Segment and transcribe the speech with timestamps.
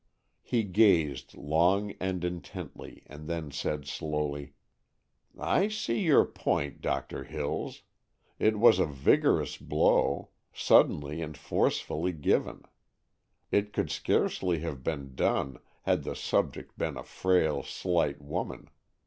[0.41, 4.53] He gazed long and intently, and then said, slowly:
[5.39, 7.83] "I see your point, Doctor Hills.
[8.39, 12.63] It was a vigorous blow, suddenly and forcefully given.
[13.51, 18.71] It could scarcely have been done, had the subject been a frail, slight woman.